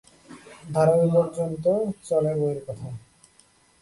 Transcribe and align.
ধারাবি 0.67 1.07
পর্যন্ত 1.15 1.65
চলে 2.03 2.31
বাইয়ের 2.39 2.59
কথায়। 2.65 2.97